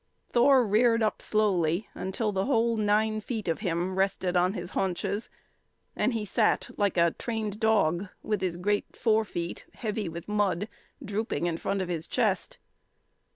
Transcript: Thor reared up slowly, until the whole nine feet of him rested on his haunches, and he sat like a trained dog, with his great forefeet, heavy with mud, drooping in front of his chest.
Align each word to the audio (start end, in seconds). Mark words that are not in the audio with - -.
Thor 0.31 0.65
reared 0.65 1.03
up 1.03 1.21
slowly, 1.21 1.87
until 1.93 2.31
the 2.31 2.45
whole 2.45 2.75
nine 2.75 3.21
feet 3.21 3.47
of 3.47 3.59
him 3.59 3.93
rested 3.95 4.35
on 4.35 4.53
his 4.53 4.71
haunches, 4.71 5.29
and 5.95 6.13
he 6.13 6.25
sat 6.25 6.71
like 6.75 6.97
a 6.97 7.11
trained 7.19 7.59
dog, 7.59 8.07
with 8.23 8.41
his 8.41 8.57
great 8.57 8.95
forefeet, 8.95 9.63
heavy 9.75 10.09
with 10.09 10.27
mud, 10.27 10.67
drooping 11.05 11.45
in 11.45 11.57
front 11.57 11.83
of 11.83 11.87
his 11.87 12.07
chest. 12.07 12.57